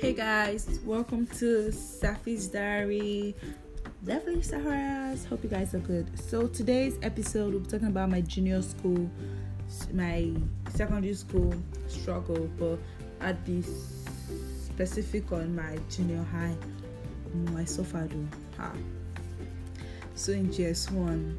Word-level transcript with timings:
Hey 0.00 0.12
guys, 0.12 0.78
welcome 0.84 1.26
to 1.38 1.72
Safi's 1.72 2.46
Diary. 2.46 3.34
Definitely 4.04 4.42
Sahara's. 4.42 5.24
Hope 5.24 5.42
you 5.42 5.50
guys 5.50 5.74
are 5.74 5.80
good. 5.80 6.16
So 6.16 6.46
today's 6.46 6.96
episode 7.02 7.50
we'll 7.50 7.62
be 7.62 7.68
talking 7.68 7.88
about 7.88 8.08
my 8.08 8.20
junior 8.20 8.62
school, 8.62 9.10
my 9.92 10.30
secondary 10.70 11.14
school 11.14 11.52
struggle, 11.88 12.48
but 12.60 12.78
at 13.20 13.44
this 13.44 14.06
specific 14.62 15.32
on 15.32 15.56
my 15.56 15.76
junior 15.90 16.22
high, 16.30 16.54
I 17.56 17.64
suffered. 17.64 18.14
Ha. 18.56 18.72
So 20.14 20.30
in 20.30 20.48
GS1, 20.48 21.36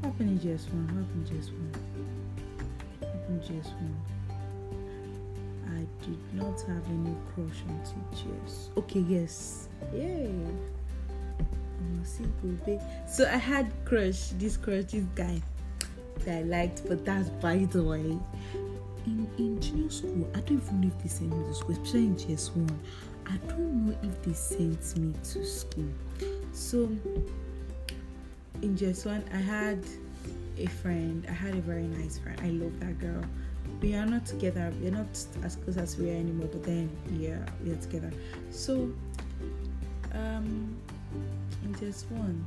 what 0.00 0.12
happened 0.12 0.30
in 0.30 0.38
GS1? 0.38 0.70
What 0.72 1.04
happened 1.04 1.28
in 1.28 1.36
GS1? 1.36 1.76
What 3.00 3.10
happened 3.10 3.42
in 3.42 3.60
GS1? 3.60 4.13
I 5.84 6.04
did 6.04 6.34
not 6.34 6.60
have 6.62 6.86
any 6.88 7.14
crush 7.34 7.62
on 7.68 7.80
teachers. 7.84 8.70
Okay, 8.76 9.00
yes. 9.00 9.68
Yay. 9.92 10.30
So 13.06 13.24
I 13.24 13.36
had 13.36 13.72
crush, 13.84 14.28
this 14.38 14.56
crush, 14.56 14.84
this 14.84 15.04
guy 15.14 15.40
that 16.24 16.38
I 16.38 16.42
liked, 16.42 16.86
but 16.88 17.04
that's 17.04 17.28
by 17.30 17.56
the 17.56 17.82
way. 17.82 18.18
In 19.06 19.28
in 19.38 19.60
junior 19.60 19.90
school, 19.90 20.26
I 20.34 20.40
don't 20.40 20.62
even 20.62 20.80
know 20.80 20.88
if 20.88 21.02
they 21.02 21.08
sent 21.08 21.30
me 21.30 21.44
to 21.44 21.54
school, 21.54 21.72
especially 21.72 22.06
in 22.06 22.16
GS1. 22.16 22.76
I 23.26 23.36
don't 23.48 23.86
know 23.86 23.96
if 24.02 24.22
they 24.22 24.32
sent 24.32 24.98
me 24.98 25.12
to 25.12 25.44
school. 25.44 25.88
So 26.52 26.88
in 28.62 28.76
GS1, 28.76 29.22
I 29.32 29.36
had 29.36 29.84
a 30.58 30.66
friend. 30.66 31.26
I 31.28 31.32
had 31.32 31.54
a 31.54 31.60
very 31.60 31.84
nice 31.84 32.18
friend. 32.18 32.38
I 32.42 32.48
love 32.50 32.78
that 32.80 32.98
girl. 32.98 33.22
We 33.80 33.94
are 33.94 34.06
not 34.06 34.26
together 34.26 34.72
we're 34.80 34.90
not 34.90 35.06
as 35.42 35.56
close 35.56 35.76
as 35.76 35.96
we 35.96 36.10
are 36.10 36.14
anymore 36.14 36.48
but 36.52 36.62
then 36.62 36.90
yeah 37.18 37.38
we 37.62 37.72
are 37.72 37.76
together. 37.76 38.12
So 38.50 38.92
um 40.12 40.76
in 41.64 41.74
just 41.80 42.10
one 42.10 42.44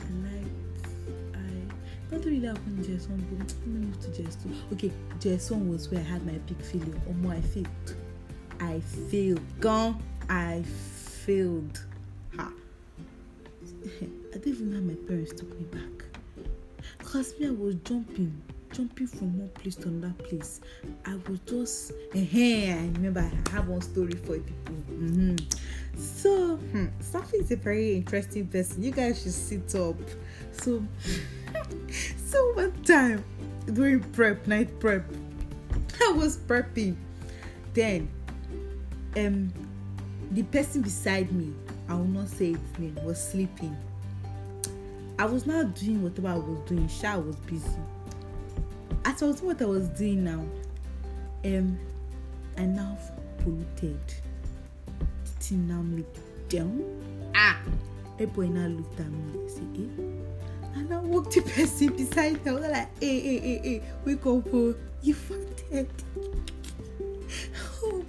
i 0.00 0.12
liked 0.28 1.34
i 1.34 2.14
not 2.14 2.24
really 2.24 2.46
happened 2.46 2.84
in 2.84 2.94
just 2.94 3.08
one 3.08 3.26
but 3.30 3.46
let 3.48 3.66
me 3.66 3.86
move 3.86 4.00
to 4.00 4.22
just 4.22 4.42
two. 4.42 4.50
Okay 4.72 4.92
just 5.18 5.50
one 5.50 5.68
was 5.68 5.90
where 5.90 6.00
i 6.00 6.04
had 6.04 6.24
my 6.26 6.32
big 6.32 6.60
feeling. 6.62 7.00
Or 7.08 7.14
more 7.14 7.32
i 7.32 7.40
failed. 7.40 7.96
I 8.60 8.80
failed. 9.10 9.40
Gone. 9.60 10.02
I 10.28 10.62
failed. 10.62 11.82
Ha. 12.36 12.52
I 14.02 14.06
didn't 14.32 14.46
even 14.46 14.72
have 14.74 14.84
my 14.84 14.94
parents 15.08 15.32
took 15.32 15.48
me 15.58 15.64
back 15.64 16.09
because 17.10 17.36
me 17.40 17.48
i 17.48 17.50
was 17.50 17.74
jumping 17.76 18.40
jumping 18.72 19.06
from 19.08 19.36
one 19.36 19.48
place 19.48 19.74
to 19.74 19.88
another 19.88 20.14
place. 20.22 20.60
I 21.04 21.16
was 21.28 21.40
just 21.40 21.90
uh 21.90 22.18
i 22.18 22.88
remember 22.94 23.18
i 23.20 23.50
have 23.50 23.66
one 23.66 23.80
story 23.80 24.12
for 24.12 24.38
people. 24.38 24.74
Mm-hmm. 24.92 25.36
so 25.98 26.54
hmm, 26.56 26.86
Safi 27.00 27.40
is 27.40 27.50
a 27.50 27.56
very 27.56 27.96
interesting 27.96 28.46
person. 28.46 28.84
You 28.84 28.92
guys 28.92 29.22
should 29.22 29.32
sit 29.32 29.74
up. 29.74 29.96
So 30.52 30.84
so 32.16 32.52
one 32.54 32.80
time 32.84 33.24
during 33.72 33.98
prep 34.12 34.46
night 34.46 34.78
prep 34.78 35.04
i 36.06 36.12
was 36.12 36.36
prepping. 36.36 36.94
Then 37.74 38.08
um 39.16 39.52
the 40.30 40.44
person 40.44 40.82
beside 40.82 41.32
me 41.32 41.52
i 41.88 41.94
will 41.94 42.04
not 42.04 42.28
say 42.28 42.50
its 42.50 42.78
name 42.78 42.96
was 43.04 43.20
sleeping 43.20 43.76
i 45.20 45.24
was 45.24 45.46
not 45.46 45.74
doing 45.74 46.02
whatever 46.02 46.28
i 46.28 46.34
was 46.34 46.58
doing 46.68 46.88
sha 46.88 47.16
was 47.18 47.36
busy 47.36 47.80
as 49.04 49.22
I 49.22 49.26
was 49.26 49.42
what 49.42 49.60
I 49.62 49.64
was 49.64 49.88
doing 49.88 50.24
now, 50.24 50.44
um, 51.44 51.78
I 52.56 52.64
now 52.66 52.98
polluted. 53.38 54.00
The 55.24 55.30
thing 55.40 55.68
now 55.68 55.82
made 55.82 56.04
down. 56.48 56.84
Ah, 57.34 57.60
a 58.18 58.26
boy 58.26 58.46
now 58.48 58.66
looked 58.66 59.00
at 59.00 59.10
me 59.10 59.48
said, 59.48 59.62
eh? 59.76 60.78
And 60.78 60.92
I 60.92 60.98
walked 60.98 61.32
the 61.32 61.40
person 61.42 61.96
beside 61.96 62.44
me. 62.44 62.50
I 62.50 62.54
was 62.54 62.70
like, 62.70 63.00
hey, 63.00 63.20
hey, 63.20 63.38
hey, 63.38 63.60
hey, 63.62 63.82
wake 64.04 64.26
up, 64.26 64.46
oh, 64.52 64.74
you 65.02 65.14
farted. 65.14 65.88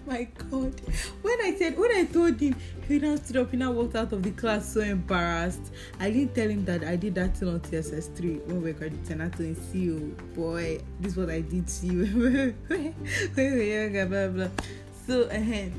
My 0.05 0.23
god. 0.23 0.79
When 1.21 1.41
I 1.41 1.55
said, 1.57 1.77
when 1.77 1.91
I 1.91 2.05
told 2.05 2.39
him, 2.39 2.55
he 2.87 2.99
now 2.99 3.15
stood 3.15 3.37
up, 3.37 3.51
he 3.51 3.57
now 3.57 3.71
walked 3.71 3.95
out 3.95 4.11
of 4.13 4.23
the 4.23 4.31
class 4.31 4.73
so 4.73 4.81
embarrassed. 4.81 5.71
I 5.99 6.11
didn't 6.11 6.35
tell 6.35 6.49
him 6.49 6.65
that 6.65 6.83
I 6.83 6.95
did 6.95 7.15
that 7.15 7.37
thing 7.37 7.49
on 7.49 7.59
TSS3 7.59 8.45
when 8.45 8.61
we 8.61 8.71
were 8.71 8.77
graduating. 8.77 9.21
I 9.21 9.29
told 9.29 9.49
him, 9.49 9.55
see 9.55 9.79
you, 9.79 10.15
boy, 10.33 10.81
this 10.99 11.13
is 11.13 11.17
what 11.17 11.29
I 11.29 11.41
did 11.41 11.67
to 11.67 11.87
you 11.87 12.55
when 12.67 12.95
we 13.35 13.43
were 13.43 13.63
younger, 13.63 14.05
blah, 14.05 14.27
blah. 14.27 14.63
So, 15.07 15.23
uh, 15.23 15.69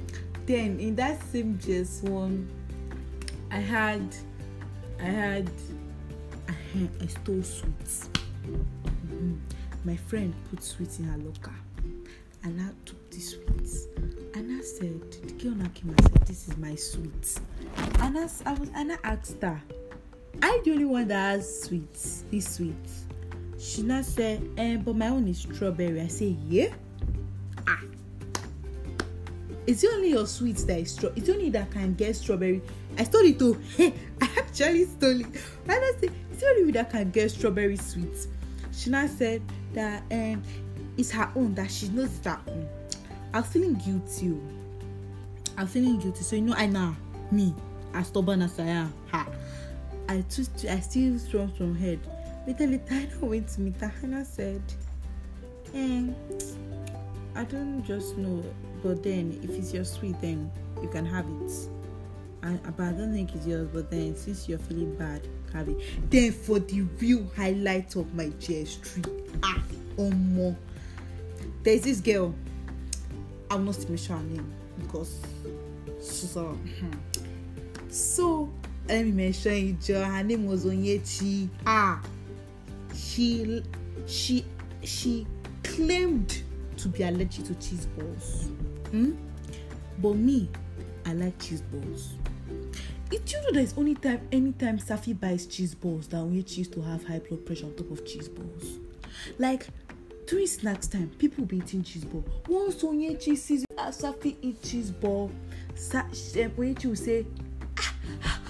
then 0.46 0.80
in 0.80 0.96
that 0.96 1.22
same 1.24 1.58
just 1.58 2.04
one, 2.04 2.48
I 3.50 3.58
had, 3.58 4.14
I 5.00 5.04
had, 5.04 5.50
uh, 6.48 6.52
I 7.00 7.06
stole 7.06 7.42
sweets. 7.42 8.08
Mm-hmm. 8.46 9.34
My 9.84 9.96
friend 9.96 10.34
put 10.50 10.62
sweets 10.62 10.98
in 10.98 11.04
her 11.04 11.18
locker 11.18 11.54
and 12.44 12.60
I 12.60 12.68
took 12.84 13.10
the 13.10 13.20
sweets. 13.20 13.86
And 14.34 14.58
I 14.58 14.62
said, 14.62 15.00
the 15.10 15.32
girl 15.34 15.54
now 15.54 15.68
came 15.74 15.90
and 15.90 16.02
said, 16.02 16.26
This 16.26 16.48
is 16.48 16.56
my 16.56 16.74
sweet. 16.74 17.40
And 18.00 18.18
I, 18.18 18.22
was 18.22 18.70
and 18.74 18.92
I 18.92 18.98
asked 19.04 19.42
her, 19.42 19.60
I 20.42 20.60
the 20.64 20.72
only 20.72 20.84
one 20.84 21.08
that 21.08 21.32
has 21.32 21.62
sweets, 21.64 22.24
this 22.30 22.54
sweet. 22.54 22.74
She 23.58 23.82
now 23.82 24.02
said, 24.02 24.42
eh, 24.56 24.76
but 24.76 24.96
my 24.96 25.08
own 25.08 25.28
is 25.28 25.38
strawberry. 25.38 26.00
I 26.00 26.08
say, 26.08 26.36
Yeah. 26.48 26.74
Ah. 27.66 27.80
It's 29.66 29.84
only 29.84 30.10
your 30.10 30.26
sweets 30.26 30.64
that 30.64 30.80
is 30.80 30.92
straw. 30.92 31.10
It's 31.14 31.28
only 31.28 31.50
that 31.50 31.70
can 31.70 31.94
get 31.94 32.16
strawberry. 32.16 32.62
I 32.98 33.04
stole 33.04 33.22
it 33.22 33.38
too. 33.38 33.60
I 33.78 34.28
actually 34.36 34.86
stole 34.86 35.20
it. 35.20 35.26
And 35.26 35.70
I 35.70 35.92
said, 36.00 36.10
it's 36.32 36.42
only 36.42 36.62
you 36.62 36.72
that 36.72 36.90
can 36.90 37.10
get 37.10 37.30
strawberry 37.30 37.76
sweets. 37.76 38.26
She 38.72 38.90
now 38.90 39.06
said 39.06 39.42
that 39.74 40.02
um 40.10 40.42
it's 40.96 41.10
her 41.10 41.30
own 41.34 41.54
that 41.54 41.70
she 41.70 41.88
knows 41.88 42.20
her 42.24 42.38
own. 42.48 42.68
I'm 43.34 43.42
feeling 43.42 43.74
guilty. 43.74 44.36
I'm 45.56 45.66
feeling 45.66 45.98
guilty. 45.98 46.22
So 46.22 46.36
you 46.36 46.42
know, 46.42 46.54
I 46.54 46.66
know 46.66 46.94
me, 47.30 47.54
as 47.94 48.08
stubborn 48.08 48.42
as 48.42 48.58
I 48.58 48.64
am, 48.64 48.92
ha. 49.10 49.26
I 50.08 50.22
took 50.22 50.46
I 50.68 50.80
still 50.80 51.18
strong 51.18 51.50
from 51.52 51.74
head. 51.74 52.00
Later, 52.46 52.66
later, 52.66 53.08
I 53.22 53.24
went 53.24 53.48
to 53.48 53.60
meet 53.60 53.80
and 53.80 54.26
said, 54.26 54.62
eh, 55.74 56.06
I 57.34 57.44
don't 57.44 57.84
just 57.84 58.16
know, 58.18 58.44
but 58.82 59.02
then 59.02 59.38
if 59.42 59.50
it's 59.50 59.72
your 59.72 59.84
sweet, 59.84 60.20
then 60.20 60.50
you 60.82 60.88
can 60.88 61.06
have 61.06 61.26
it. 61.26 61.68
I, 62.42 62.58
but 62.76 62.84
I 62.84 62.92
don't 62.92 63.12
think 63.14 63.34
it's 63.34 63.46
yours, 63.46 63.68
but 63.72 63.90
then 63.90 64.16
since 64.16 64.48
you're 64.48 64.58
feeling 64.58 64.94
bad, 64.96 65.26
have 65.52 65.68
it. 65.68 65.78
Then 66.10 66.32
for 66.32 66.58
the 66.58 66.82
real 67.00 67.24
highlight 67.36 67.94
of 67.94 68.12
my 68.14 68.26
GS3, 68.26 69.38
ah, 69.44 69.62
oh 69.98 70.10
more 70.10 70.56
there's 71.62 71.82
this 71.82 72.00
girl 72.00 72.34
i 73.50 73.54
will 73.54 73.64
not 73.64 73.88
mention 73.88 74.16
her 74.16 74.22
name 74.24 74.52
because 74.80 75.20
she's 76.00 76.36
a 76.36 76.42
hmm. 76.42 76.90
so 77.88 78.50
let 78.88 79.04
me 79.04 79.12
mention 79.12 79.78
it 79.80 79.86
her 79.86 80.22
name 80.22 80.46
was 80.46 80.64
onyechi 80.64 81.48
ah 81.66 82.02
she 82.94 83.62
she 84.06 84.44
she 84.82 85.26
claimed 85.62 86.42
to 86.76 86.88
be 86.88 87.02
allergic 87.02 87.44
to 87.44 87.54
cheese 87.56 87.86
balls 87.86 88.48
hmm? 88.90 89.12
but 89.98 90.14
me 90.14 90.48
i 91.06 91.12
like 91.12 91.38
cheese 91.38 91.62
balls 91.62 92.14
Did 93.12 93.30
you 93.30 93.42
know 93.42 93.50
there's 93.52 93.76
only 93.76 93.94
time 93.94 94.26
anytime 94.32 94.78
Safi 94.78 95.12
buys 95.18 95.44
cheese 95.46 95.74
balls 95.74 96.08
that 96.08 96.16
Onyechi 96.16 96.56
used 96.58 96.72
to 96.72 96.80
have 96.80 97.04
high 97.04 97.18
blood 97.18 97.44
pressure 97.44 97.66
on 97.66 97.74
top 97.74 97.90
of 97.90 98.06
cheese 98.06 98.26
balls? 98.26 98.78
Like 99.38 99.66
during 100.32 100.46
snacks 100.46 100.86
time 100.86 101.10
people 101.18 101.44
be 101.44 101.58
eating 101.58 101.82
cheese 101.82 102.04
ball. 102.04 102.24
Once 102.48 102.82
onyechi 102.82 103.36
sees 103.36 103.66
asafi 103.76 104.34
eat 104.40 104.62
cheese 104.62 104.90
ball. 104.90 105.30
Sa- 105.74 106.08
onyechi 106.10 106.86
will 106.86 106.96
say 106.96 107.26
ah, 107.76 107.94
ah, 108.24 108.40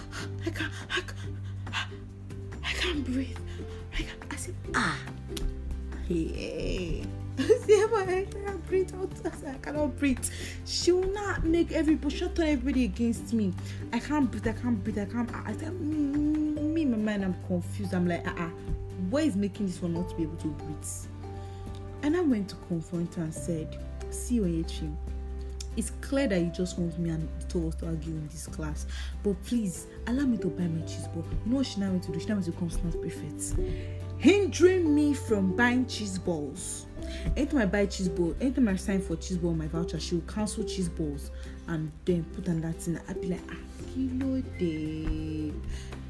i 0.46 0.50
can't 0.50 0.72
i 0.90 1.00
can't 1.00 1.90
i 2.64 2.72
can't 2.72 3.04
breathe. 3.04 3.36
I 3.94 4.02
can't 4.02 4.32
i 4.32 4.36
said 4.36 4.54
ah 4.76 4.96
hey 6.06 7.02
see 7.66 7.74
i 7.82 8.26
can't 8.32 8.66
breathe. 8.68 8.92
I 9.44 9.54
cannot 9.54 9.98
breathe? 9.98 10.24
She 10.64 10.92
will 10.92 11.12
not 11.12 11.42
make 11.44 11.72
everybody 11.72 12.14
shut 12.14 12.36
turn 12.36 12.46
everybody 12.46 12.84
against 12.84 13.32
me. 13.32 13.52
I 13.92 13.98
can't 13.98 14.30
breathe 14.30 14.46
i 14.46 14.52
can't 14.52 14.84
breathe 14.84 15.00
i 15.00 15.06
can't 15.06 15.28
i 15.34 15.52
said 15.54 15.72
me 15.80 16.84
my 16.84 16.96
mind 16.96 17.24
i'm 17.24 17.34
confused. 17.48 17.92
I'm 17.92 18.06
like 18.06 18.22
ah 18.24 18.30
uh-uh. 18.30 18.50
what 19.10 19.24
is 19.24 19.34
making 19.34 19.66
this 19.66 19.82
one 19.82 19.94
not 19.94 20.08
to 20.10 20.14
be 20.14 20.22
able 20.22 20.36
to 20.36 20.46
breathe 20.46 21.08
and 22.02 22.16
I 22.16 22.20
went 22.20 22.48
to 22.50 22.56
confront 22.68 23.14
her 23.14 23.22
and 23.22 23.34
said, 23.34 23.78
See 24.10 24.40
Onyechi, 24.40 24.94
it's 25.76 25.90
clear 26.02 26.28
that 26.28 26.38
you 26.40 26.50
just 26.50 26.78
want 26.78 26.98
me 26.98 27.10
and 27.10 27.28
Thomas 27.48 27.74
to 27.76 27.86
argue 27.86 28.12
in 28.12 28.28
this 28.28 28.46
class. 28.46 28.86
But 29.22 29.42
please 29.44 29.86
allow 30.06 30.24
me 30.24 30.36
to 30.38 30.48
buy 30.48 30.64
my 30.64 30.82
cheese 30.82 31.06
ball. 31.08 31.24
You 31.44 31.50
know 31.50 31.56
what 31.58 31.66
she 31.66 31.80
now 31.80 31.90
went 31.90 32.02
to 32.04 32.12
do? 32.12 32.20
She 32.20 32.26
now 32.26 32.34
went 32.34 32.46
to 32.46 32.52
come 32.52 32.68
class 32.68 32.96
prefect. 32.96 33.58
Hindering 34.18 34.94
me 34.94 35.14
from 35.14 35.56
buying 35.56 35.86
cheese 35.86 36.18
balls. 36.18 36.86
Anytime 37.36 37.60
I 37.60 37.66
buy 37.66 37.86
cheese 37.86 38.08
ball, 38.08 38.34
anytime 38.40 38.68
I 38.68 38.76
sign 38.76 39.00
for 39.00 39.16
cheese 39.16 39.38
ball 39.38 39.50
on 39.50 39.58
my 39.58 39.66
voucher, 39.66 39.98
she 39.98 40.16
will 40.16 40.22
cancel 40.22 40.64
cheese 40.64 40.88
balls 40.88 41.30
and 41.68 41.90
then 42.04 42.24
put 42.34 42.46
another 42.48 42.72
thing. 42.74 43.00
I'd 43.08 43.20
be 43.20 43.28
like, 43.28 43.40
ah, 43.50 43.56
kilo 43.94 44.40
day. 44.58 45.52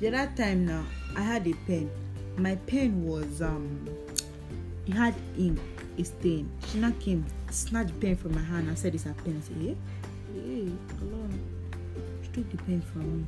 The 0.00 0.08
other 0.08 0.32
time 0.36 0.66
now, 0.66 0.84
I 1.16 1.22
had 1.22 1.46
a 1.46 1.54
pen. 1.66 1.90
My 2.36 2.56
pen 2.56 3.04
was 3.04 3.42
um, 3.42 3.88
it 4.86 4.94
had 4.94 5.14
ink, 5.38 5.60
a 5.98 6.04
stain. 6.04 6.50
She 6.68 6.78
now 6.78 6.92
came, 7.00 7.24
snatched 7.50 7.88
the 7.88 8.06
pen 8.06 8.16
from 8.16 8.34
my 8.34 8.42
hand 8.42 8.68
and 8.68 8.78
said 8.78 8.94
it's 8.94 9.06
a 9.06 9.14
pen. 9.14 9.40
I 9.42 9.46
said, 9.46 9.56
yeah, 9.60 9.74
yeah, 10.34 10.70
hello. 10.98 11.28
She 12.22 12.28
took 12.28 12.50
the 12.50 12.56
pen 12.58 12.80
from 12.80 13.18
me. 13.18 13.26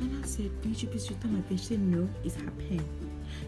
And 0.00 0.22
I 0.22 0.26
said, 0.26 0.50
Can 0.62 0.74
you 0.74 0.88
please 0.88 1.08
return 1.08 1.34
my 1.34 1.40
pen? 1.42 1.56
She 1.56 1.64
said, 1.64 1.80
No, 1.80 2.08
it's 2.24 2.36
her 2.36 2.50
pen. 2.68 2.84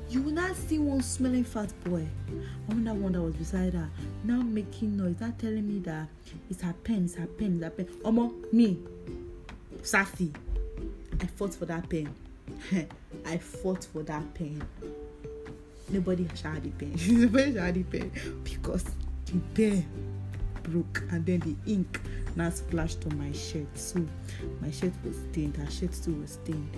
You 0.08 0.22
will 0.22 0.32
not 0.32 0.56
see 0.56 0.78
one 0.78 1.02
smelling 1.02 1.44
fat 1.44 1.72
boy. 1.84 2.06
I 2.28 2.72
wonder 2.72 2.94
one 2.94 3.12
that 3.12 3.22
was 3.22 3.34
beside 3.34 3.74
her 3.74 3.90
now 4.24 4.40
making 4.40 4.96
noise, 4.96 5.16
not 5.20 5.38
telling 5.38 5.66
me 5.66 5.80
that 5.80 6.08
it's 6.48 6.62
her 6.62 6.74
pen, 6.84 7.04
it's 7.04 7.14
her 7.14 7.26
pen, 7.26 7.54
it's 7.56 7.64
her 7.64 7.70
pen. 7.70 7.86
Omo, 8.04 8.52
me, 8.52 8.78
Safi, 9.82 10.34
I 11.20 11.26
fought 11.26 11.54
for 11.54 11.66
that 11.66 11.88
pen. 11.88 12.14
I 13.26 13.36
fought 13.38 13.84
for 13.84 14.02
that 14.04 14.34
pen. 14.34 14.62
Nobody 15.90 16.28
had 16.42 16.62
the 16.62 16.70
pen. 16.70 16.96
Nobody 17.20 17.54
had 17.54 17.74
the 17.74 17.82
pen 17.84 18.10
because 18.44 18.84
the 19.26 19.38
pen 19.54 19.86
broke 20.62 21.02
and 21.10 21.24
then 21.24 21.40
the 21.40 21.72
ink 21.72 22.00
now 22.36 22.50
splashed 22.50 23.04
on 23.06 23.18
my 23.18 23.32
shirt. 23.32 23.66
So 23.74 24.04
my 24.60 24.70
shirt 24.70 24.92
was 25.04 25.16
stained. 25.30 25.56
Her 25.56 25.70
shirt 25.70 25.92
too 25.92 26.14
was 26.20 26.32
stained. 26.32 26.70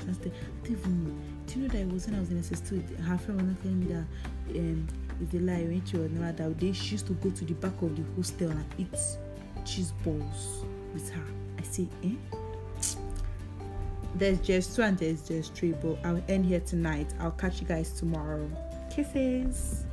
I 0.00 0.12
didn't 0.12 0.34
even. 0.64 1.20
Do 1.46 1.58
you 1.58 1.62
know 1.62 1.72
that 1.72 1.80
it 1.80 1.92
was 1.92 2.06
when 2.06 2.16
I 2.16 2.20
was 2.20 2.30
in 2.30 2.40
SS2, 2.40 3.00
her 3.00 3.18
friend 3.18 3.40
was 3.40 3.50
not 3.50 3.62
telling 3.62 3.80
me 3.80 3.86
that 3.86 4.58
um, 4.58 4.88
it's 5.20 5.34
a 5.34 5.38
lie 5.38 5.62
when 5.62 5.84
she 5.84 5.96
was 5.96 6.10
never 6.10 6.32
that 6.32 6.58
day. 6.58 6.72
She 6.72 6.92
used 6.92 7.06
to 7.08 7.12
go 7.14 7.30
to 7.30 7.44
the 7.44 7.54
back 7.54 7.80
of 7.82 7.96
the 7.96 8.02
hostel 8.16 8.50
and 8.50 8.64
eat 8.78 8.96
cheese 9.64 9.92
balls 10.04 10.64
with 10.94 11.10
her. 11.10 11.24
I 11.58 11.62
say, 11.62 11.88
eh? 12.04 12.36
There's 14.14 14.40
just 14.40 14.74
two 14.76 14.82
and 14.82 14.98
there's 14.98 15.22
just 15.22 15.54
three, 15.54 15.72
but 15.72 15.98
I'll 16.04 16.22
end 16.28 16.46
here 16.46 16.60
tonight. 16.60 17.14
I'll 17.20 17.30
catch 17.32 17.60
you 17.60 17.66
guys 17.66 17.92
tomorrow. 17.92 18.50
Kisses. 18.90 19.84